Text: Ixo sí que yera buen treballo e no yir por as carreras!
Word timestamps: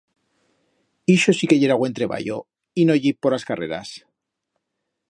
Ixo 1.15 1.35
sí 1.39 1.49
que 1.51 1.59
yera 1.63 1.77
buen 1.83 1.95
treballo 1.99 2.39
e 2.81 2.87
no 2.87 2.99
yir 3.03 3.13
por 3.21 3.31
as 3.39 3.47
carreras! 3.51 3.89